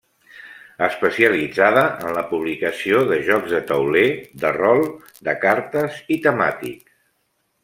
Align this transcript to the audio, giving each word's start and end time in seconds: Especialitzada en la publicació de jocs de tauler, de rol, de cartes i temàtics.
Especialitzada 0.85 1.83
en 2.07 2.17
la 2.19 2.23
publicació 2.31 3.03
de 3.11 3.19
jocs 3.29 3.53
de 3.57 3.61
tauler, 3.73 4.09
de 4.45 4.55
rol, 4.59 4.83
de 5.29 5.37
cartes 5.45 6.03
i 6.17 6.23
temàtics. 6.29 6.95